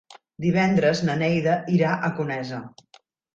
Divendres 0.45 1.01
na 1.09 1.17
Neida 1.19 1.59
irà 1.75 1.93
a 2.09 2.11
Conesa. 2.21 2.63